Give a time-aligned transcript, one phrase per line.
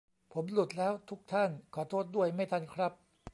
[0.33, 2.93] ผมหลุดแล้วทุกท่าน ขอโทษด้วย ไม่ทันครับ